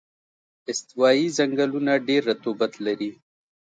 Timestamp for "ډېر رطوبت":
2.07-2.73